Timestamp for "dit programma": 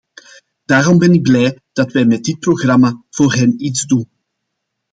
2.23-3.03